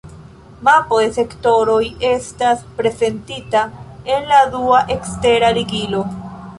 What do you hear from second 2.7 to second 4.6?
prezentita en la